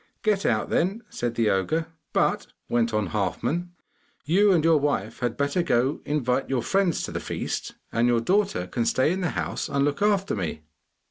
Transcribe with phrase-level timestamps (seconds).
[0.23, 1.85] 'Get out, then!' said the ogre.
[2.11, 3.69] 'But,' went on Halfman,
[4.25, 8.07] 'you and your wife had better go to invite your friends to the feast, and
[8.07, 10.63] your daughter can stay in the house and look after me!